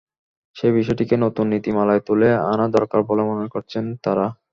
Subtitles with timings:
[0.55, 4.25] সেই বিষয়টিকে নতুন নীতিমালায় তুলে আনা দরকার বলে মনে করছেন তাঁরা।